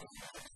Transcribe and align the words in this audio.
you 0.00 0.47